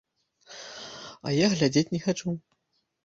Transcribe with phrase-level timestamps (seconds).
[1.27, 2.29] А я глядзець не хачу.